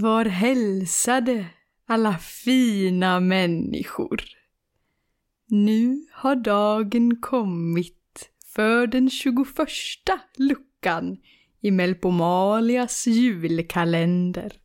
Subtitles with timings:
[0.00, 1.46] Var hälsade
[1.86, 4.24] alla fina människor.
[5.46, 11.16] Nu har dagen kommit för den tjugoförsta luckan
[11.60, 14.60] i Melpomalias julkalender.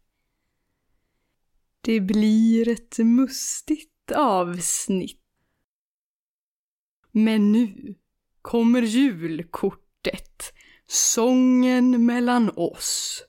[1.81, 5.21] Det blir ett mustigt avsnitt.
[7.11, 7.95] Men nu
[8.41, 10.53] kommer julkortet,
[10.87, 13.23] sången mellan oss.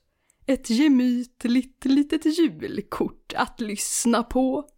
[0.49, 4.69] Ett gemytligt litet julkort att lyssna på.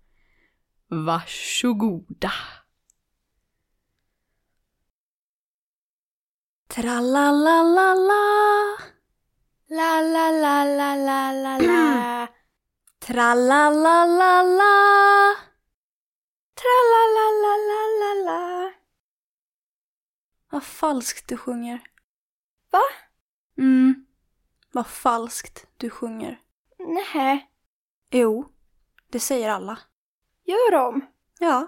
[0.87, 2.31] Varsågoda.
[6.67, 8.23] Tralalala.
[9.69, 12.27] La la la la la la la.
[12.99, 14.73] Tralalala.
[16.61, 18.73] Tralalalalala.
[20.49, 21.81] Vad falskt du sjunger.
[22.71, 22.81] Va?
[23.57, 24.05] Mm.
[24.71, 26.41] Vad falskt du sjunger.
[26.79, 27.51] Nej,
[28.09, 28.51] Jo,
[29.09, 29.79] det säger alla.
[30.43, 31.05] gör de?
[31.39, 31.67] Ja,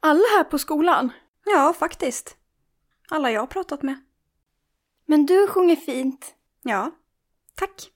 [0.00, 1.12] Alla här på skolan?
[1.44, 2.36] ja faktiskt.
[3.08, 4.04] Alla jag har pratat med.
[5.04, 6.34] Men du sjunger fint.
[6.62, 6.90] Ja,
[7.54, 7.90] tack.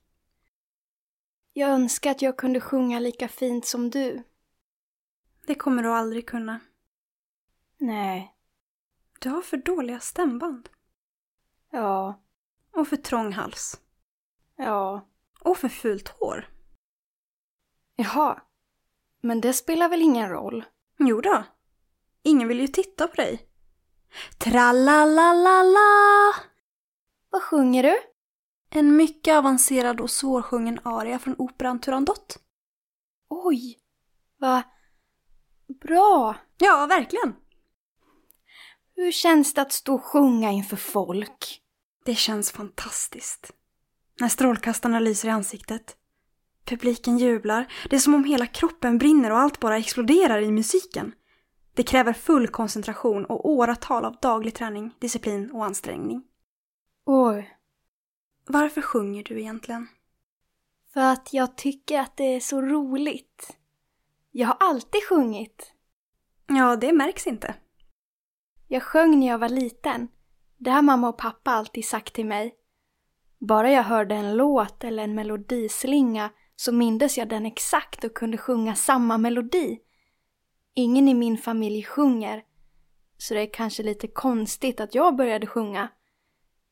[1.53, 4.23] Jag önskar att jag kunde sjunga lika fint som du.
[5.47, 6.61] Det kommer du aldrig kunna.
[7.79, 8.35] Nej.
[9.21, 10.69] Du har för dåliga stämband.
[11.71, 12.23] Ja.
[12.77, 13.81] Och för trång hals.
[14.57, 15.09] Ja.
[15.41, 16.49] Och för fult hår.
[17.97, 18.43] Jaha.
[19.23, 20.65] Men det spelar väl ingen roll?
[20.99, 21.45] Jo då.
[22.23, 23.49] Ingen vill ju titta på dig.
[24.39, 25.81] Tralalala!
[27.31, 27.99] Vad sjunger du?
[28.71, 32.39] En mycket avancerad och svårsjungen aria från operan Turandot.
[33.29, 33.79] Oj.
[34.39, 34.63] Vad
[35.81, 36.37] bra.
[36.59, 37.37] Ja, verkligen.
[38.95, 41.63] Hur känns det att stå och sjunga inför folk?
[42.07, 43.53] Det känns fantastiskt.
[44.21, 45.97] När strålkastarna lyser i ansiktet.
[46.65, 47.73] Publiken jublar.
[47.91, 51.13] Det är som om hela kroppen brinner och allt bara exploderar i musiken.
[51.75, 56.25] Det kräver full koncentration och åratal av daglig träning, disciplin och ansträngning.
[57.05, 57.57] Oj.
[58.47, 59.89] Varför sjunger du egentligen?
[60.93, 63.57] För att jag tycker att det är så roligt.
[64.31, 65.73] Jag har alltid sjungit.
[66.47, 67.55] Ja, det märks inte.
[68.69, 70.09] Jag sjöng när jag var liten.
[70.67, 72.55] Det har mamma och pappa alltid sagt till mig.
[73.39, 78.39] Bara jag hörde en låt eller en melodislinga så mindes jag den exakt och kunde
[78.39, 79.79] sjunga samma melodi.
[80.75, 82.45] Ingen i min familj sjunger,
[83.17, 85.89] så det är kanske lite konstigt att jag började sjunga.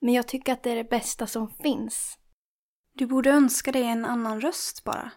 [0.00, 2.19] Men jag tycker att det är det bästa som finns.
[2.93, 5.10] Du borde önska dig en annan röst bara.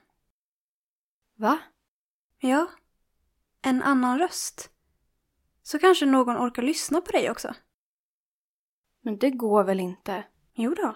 [1.35, 1.59] Va?
[2.39, 2.67] Ja,
[3.61, 4.69] en annan röst.
[5.63, 7.55] Så kanske någon orkar lyssna på dig också.
[9.07, 10.23] Men det går väl inte?
[10.53, 10.95] Jo då.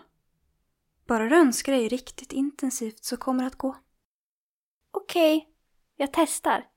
[1.06, 3.78] Bara du önskar dig riktigt intensivt så kommer det att gå.
[4.92, 5.50] Okej,
[5.96, 6.70] jag testar.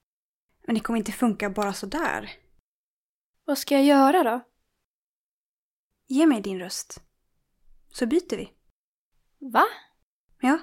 [0.66, 2.30] Men det kommer inte funka bara sådär.
[3.44, 4.40] Vad ska jag göra då?
[6.06, 7.02] Ge mig din röst.
[7.88, 8.52] Så byter vi.
[9.38, 9.64] Va?
[10.40, 10.58] Ja,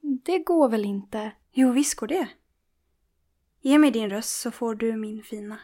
[0.00, 1.32] Det går väl inte?
[1.52, 2.28] jo visst går det.
[3.60, 5.60] Ge mig din röst så får du min fina.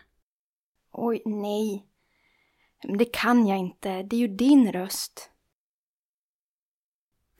[0.90, 1.93] Oj, nej.
[2.84, 4.02] Men Det kan jag inte.
[4.02, 5.30] Det är ju din röst.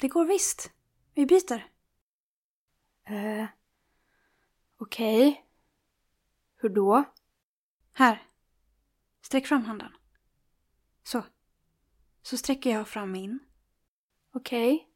[0.00, 0.72] Det går visst.
[1.14, 1.70] Vi byter.
[3.04, 3.46] Eh,
[4.76, 5.46] Okej.
[6.56, 7.04] Hur då?
[7.92, 8.28] Här.
[9.20, 9.92] Sträck fram handen.
[11.02, 11.24] Så.
[12.22, 13.38] Så sträcker jag fram min.
[14.32, 14.88] Okej.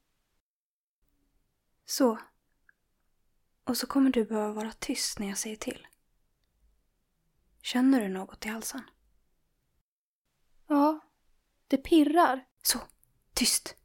[1.84, 2.18] Så.
[3.64, 5.86] Och så kommer du behöva vara tyst när jag säger till.
[7.62, 8.82] Känner du något i halsen?
[10.68, 11.00] Ja.
[11.68, 12.44] Det pirrar.
[12.62, 12.78] Så.
[13.34, 13.76] Tyst.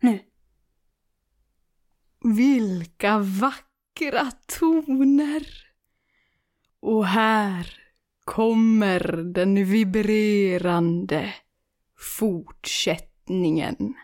[0.00, 0.18] Nu.
[2.24, 5.46] Vilka vackra toner!
[6.80, 7.78] Och här
[8.24, 9.00] kommer
[9.34, 11.34] den vibrerande
[12.18, 13.94] fortsättningen.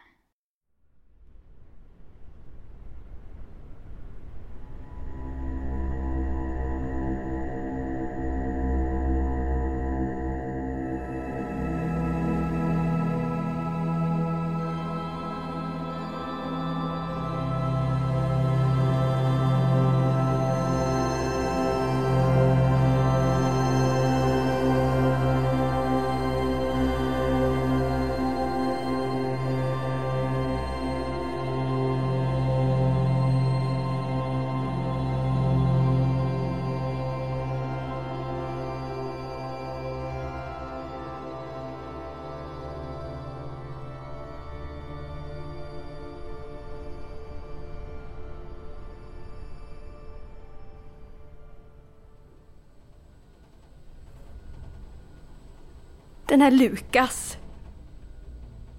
[56.29, 57.39] Den här Lukas.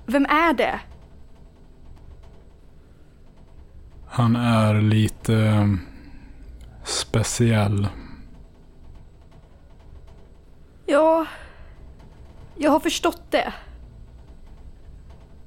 [0.05, 0.79] Vem är det?
[4.07, 5.73] Han är lite eh,
[6.83, 7.87] speciell.
[10.85, 11.25] Ja,
[12.57, 13.53] jag har förstått det.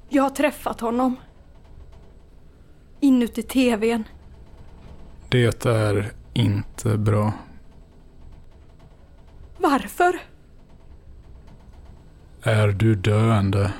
[0.09, 1.15] Jag har träffat honom.
[2.99, 4.03] Inuti tvn.
[5.29, 7.33] Det är inte bra.
[9.57, 10.32] Varför?
[12.43, 13.73] Är du döende?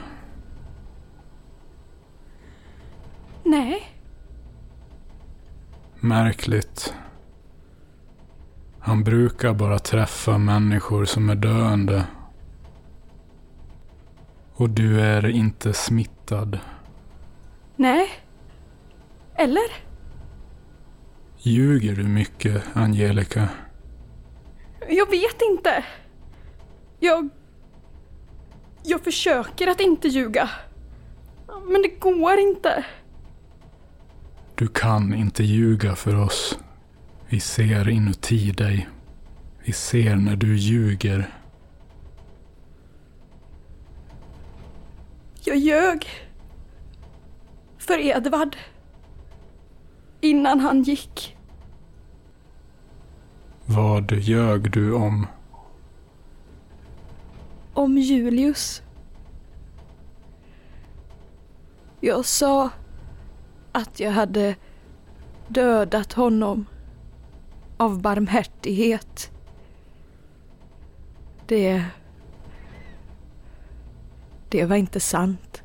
[3.44, 3.94] Nej,
[6.00, 6.94] Märkligt.
[8.80, 12.04] Han brukar bara träffa människor som är döende.
[14.54, 16.60] Och du är inte smittad.
[17.76, 18.10] nej.
[19.36, 19.72] Eller?
[21.38, 23.50] Ljuger du mycket, Angelica?
[24.90, 25.86] Jag vet inte.
[27.00, 27.30] Jag...
[28.84, 30.50] Jag försöker att inte ljuga.
[31.68, 32.86] Men det går inte.
[34.56, 36.60] Du kan inte ljuga för oss.
[37.28, 38.90] Vi ser inuti dig.
[39.64, 41.30] Vi ser när du ljuger.
[45.44, 46.08] Jag ljög.
[47.78, 48.56] För Edvard.
[50.22, 51.38] Innan han gick.
[53.66, 55.28] Vad ljög du om?
[57.74, 58.82] Om Julius.
[62.00, 62.70] Jag sa
[63.72, 64.56] att jag hade
[65.48, 66.66] dödat honom
[67.78, 69.32] av barmhärtighet.
[71.46, 71.86] Det...
[74.50, 75.64] Det var inte sant.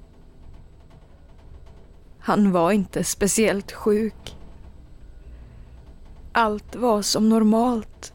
[2.18, 4.36] Han var inte speciellt sjuk.
[6.32, 8.14] Allt var som normalt.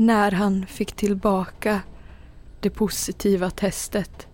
[0.00, 1.80] När han fick tillbaka
[2.60, 4.28] det positiva testet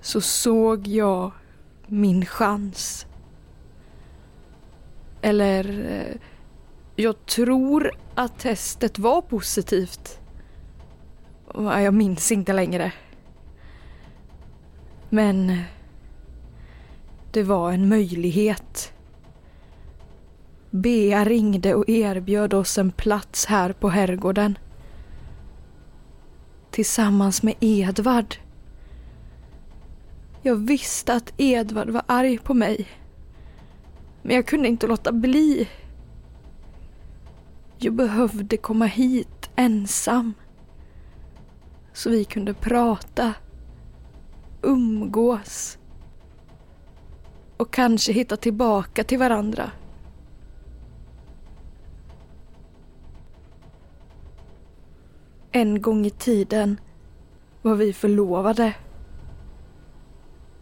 [0.00, 1.32] så såg jag
[1.86, 3.06] min chans.
[5.22, 6.16] Eller, eh,
[6.96, 10.20] jag tror att testet var positivt.
[11.54, 12.92] Eh, jag minns inte längre.
[15.08, 15.62] Men eh,
[17.30, 18.92] det var en möjlighet.
[20.70, 24.58] Bea ringde och erbjöd oss en plats här på herrgården.
[26.70, 28.34] Tillsammans med Edvard.
[30.42, 32.88] Jag visste att Edvard var arg på mig.
[34.22, 35.68] Men jag kunde inte låta bli.
[37.78, 40.34] Jag behövde komma hit ensam.
[41.92, 43.34] Så vi kunde prata.
[44.62, 45.78] Umgås.
[47.56, 49.70] Och kanske hitta tillbaka till varandra.
[55.52, 56.80] En gång i tiden
[57.62, 58.74] var vi förlovade.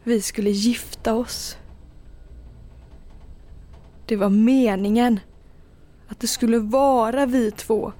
[0.04, 1.56] Vi skulle gifta oss.
[4.06, 5.20] Det var meningen
[6.08, 7.92] att det skulle vara vi två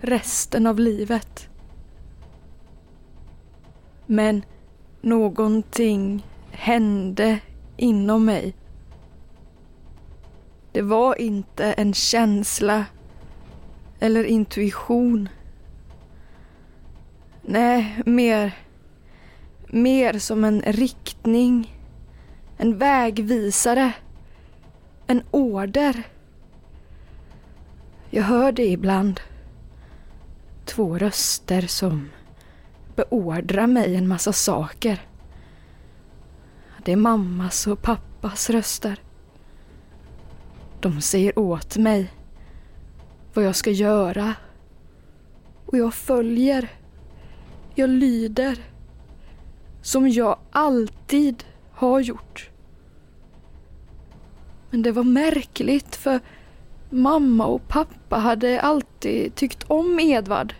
[0.00, 1.48] resten av livet.
[4.06, 4.42] Men
[5.00, 7.40] någonting hände
[7.76, 8.54] inom mig.
[10.72, 12.84] Det var inte en känsla
[14.00, 15.28] eller intuition.
[17.50, 18.52] Nej, mer
[19.68, 21.76] mer som en riktning.
[22.56, 23.92] En vägvisare.
[25.06, 26.02] En order.
[28.10, 29.20] Jag hör det ibland.
[30.64, 32.10] Två röster som
[32.96, 35.06] beordrar mig en massa saker.
[36.84, 39.00] Det är mammas och pappas röster.
[40.80, 42.12] De säger åt mig
[43.34, 44.34] vad jag ska göra.
[45.66, 46.77] Och jag följer.
[47.78, 48.58] Jag lyder
[49.82, 52.50] som jag alltid har gjort.
[54.70, 56.20] Men det var märkligt för
[56.90, 60.54] mamma och pappa hade alltid tyckt om Edvard.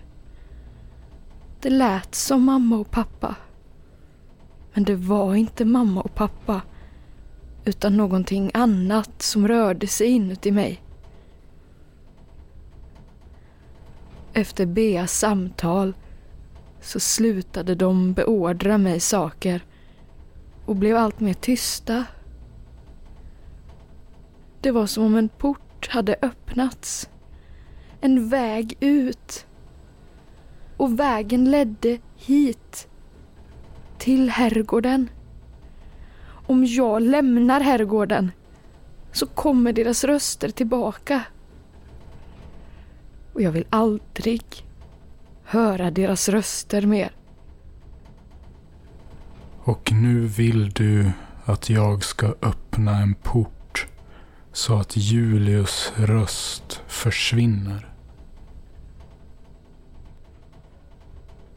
[1.61, 3.35] Det lät som mamma och pappa.
[4.73, 6.63] Men det var inte mamma och pappa
[7.65, 10.83] utan någonting annat som rörde sig inuti mig.
[14.33, 15.95] Efter Beas samtal
[16.81, 19.65] så slutade de beordra mig saker
[20.67, 22.05] och blev allt mer tysta.
[24.61, 27.09] Det var som om en port hade öppnats.
[28.01, 29.47] En väg ut.
[30.77, 32.89] Och vägen ledde hit.
[33.99, 35.11] Till herrgården.
[36.47, 38.31] Om jag lämnar herrgården
[39.13, 41.23] så kommer deras röster tillbaka.
[43.33, 44.68] Och jag vill aldrig
[45.49, 47.11] höra deras röster mer.
[49.65, 51.11] Och nu vill du
[51.45, 53.87] att jag ska öppna en port
[54.53, 57.93] så att Julius röst försvinner.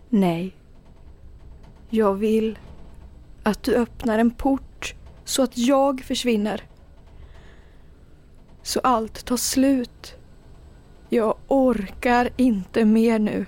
[0.09, 0.55] Nej.
[1.89, 2.59] Jag vill
[3.43, 4.95] att du öppnar en port
[5.25, 6.63] så att jag försvinner.
[8.63, 10.15] Så allt tar slut.
[11.09, 13.45] Jag orkar inte mer nu.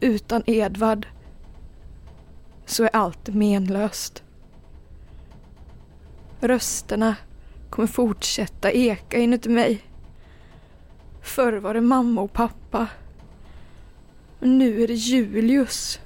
[0.00, 1.06] Utan Edvard
[2.66, 4.22] så är allt menlöst.
[6.40, 7.16] Rösterna
[7.70, 9.82] kommer fortsätta eka inuti mig.
[11.22, 12.88] Förr var det mamma och pappa.
[14.38, 16.00] Men nu är det Julius.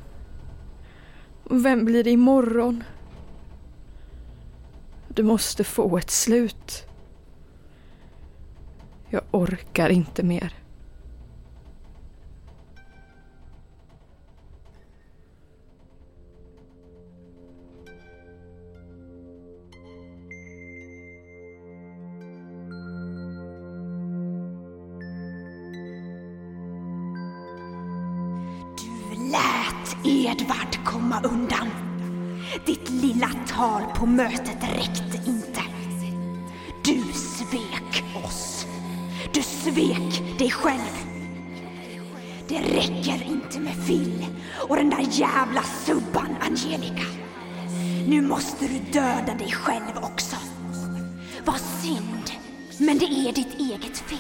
[1.45, 2.85] Vem blir det imorgon?
[5.09, 6.87] Du måste få ett slut.
[9.09, 10.55] Jag orkar inte mer.
[34.01, 35.61] På mötet räckte inte.
[36.85, 38.67] Du svek oss.
[39.33, 41.07] Du svek dig själv.
[42.49, 44.27] Det räcker inte med Phil
[44.69, 47.07] och den där jävla subban Angelica.
[48.07, 50.37] Nu måste du döda dig själv också.
[51.45, 52.31] Vad synd,
[52.79, 54.19] men det är ditt eget fel.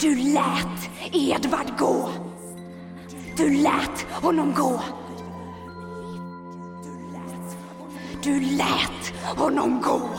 [0.00, 2.10] Du lät Edvard gå.
[3.36, 4.80] Du lät honom gå.
[8.22, 10.10] Du lät honom gå.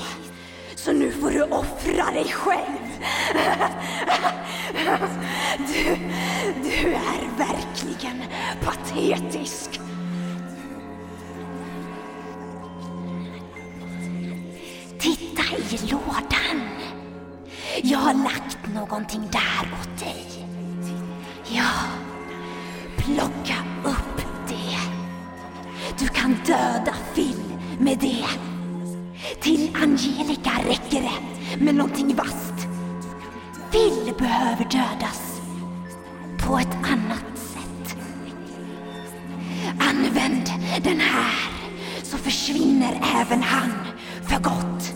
[0.75, 2.81] Så nu får du offra dig själv.
[5.57, 5.97] Du,
[6.63, 8.23] du är verkligen
[8.61, 9.79] patetisk.
[14.99, 16.69] Titta i lådan.
[17.83, 20.47] Jag har lagt någonting där åt dig.
[21.47, 21.71] Ja,
[22.97, 23.60] plocka
[27.81, 28.25] med det.
[29.41, 32.67] Till Angelica räcker det med någonting vasst.
[33.71, 35.41] Phil behöver dödas
[36.39, 37.97] på ett annat sätt.
[39.79, 40.51] Använd
[40.83, 41.33] den här
[42.03, 43.71] så försvinner även han
[44.29, 44.93] för gott.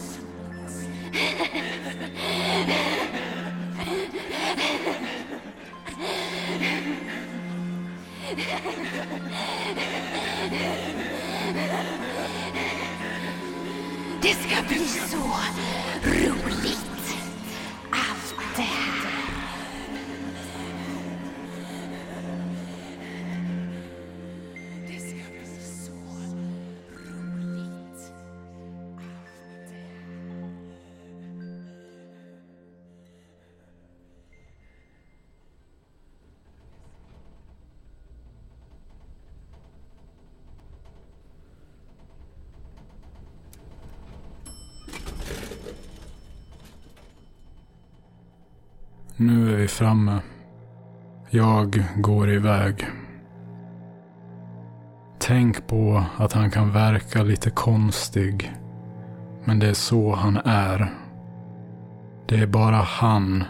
[49.17, 50.21] Nu är vi framme.
[51.29, 52.87] Jag går iväg.
[55.19, 58.53] Tänk på att han kan verka lite konstig.
[59.43, 60.93] Men det är så han är.
[62.27, 63.43] Det är bara han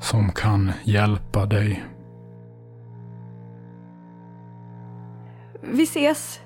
[0.00, 1.84] som kan hjälpa dig.
[5.62, 6.40] Vi ses.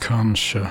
[0.00, 0.68] Kanske.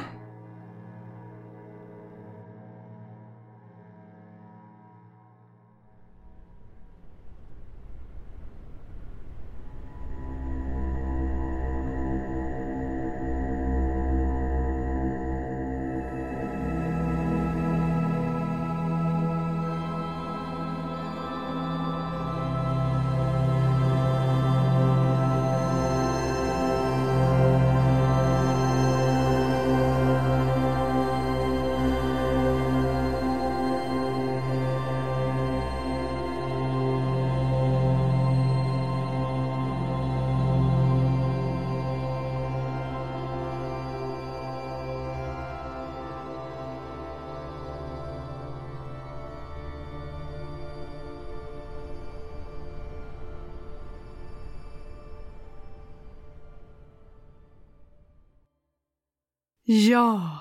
[59.65, 60.39] Ja.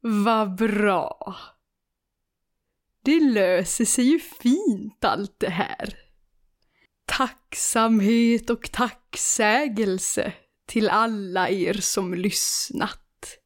[0.00, 1.36] Vad bra.
[3.02, 5.98] det löser sig ju fint allt det här.
[7.04, 10.32] Tacksamhet och tacksägelse
[10.66, 13.38] till alla er som lyssnat.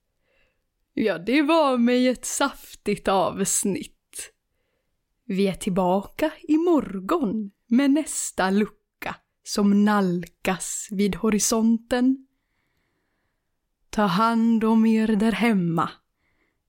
[0.95, 4.33] Ja, det var mig ett saftigt avsnitt.
[5.25, 12.24] Vi är tillbaka imorgon med nästa lucka som nalkas vid horisonten.
[13.95, 15.91] Ta hand om er där hemma.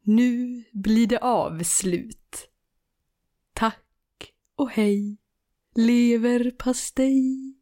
[0.04, 2.50] Nu blir det avslut.
[3.54, 5.18] Tack och hej,
[5.76, 7.55] leverpastej.